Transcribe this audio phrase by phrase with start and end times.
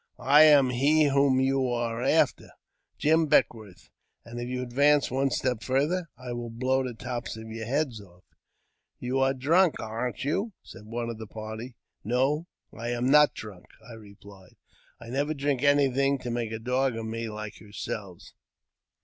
[0.09, 2.49] *' I am he whom you are after,
[2.97, 3.91] Jim Beckwourth;
[4.25, 8.01] and if you advance one step farther, I will blow the tops of your heads
[8.01, 8.23] off.""
[8.99, 11.75] You are drunk, ar'n't you?" said one of the party."
[12.13, 16.95] No, I am not drunk," I replied;*' I never drink anything to make a dog
[16.95, 18.33] of me like yourselves."